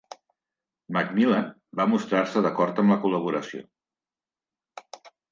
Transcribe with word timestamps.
McMillan 0.95 1.49
va 1.81 1.85
mostrar-se 1.91 2.41
d'acord 2.45 2.81
amb 2.83 2.93
la 2.93 2.97
col·laboració. 3.03 3.61